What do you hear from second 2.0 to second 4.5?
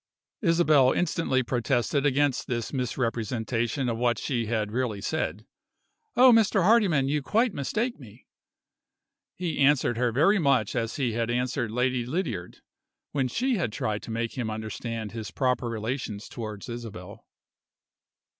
against this misrepresentation of what she